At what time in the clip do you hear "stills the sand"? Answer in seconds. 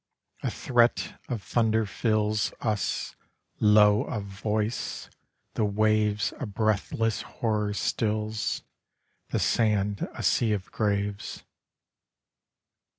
7.75-10.09